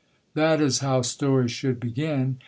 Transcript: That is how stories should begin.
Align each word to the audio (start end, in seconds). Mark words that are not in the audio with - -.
That 0.33 0.59
is 0.61 0.79
how 0.79 1.03
stories 1.03 1.51
should 1.51 1.79
begin. 1.79 2.39